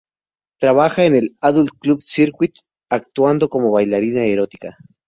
[0.59, 2.55] Trabaja en el "adult club circuit",
[2.89, 4.75] actuando como una bailarina erótica.